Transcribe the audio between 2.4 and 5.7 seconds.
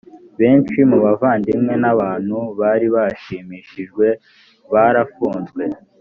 bari bashimishijwe barafunzwe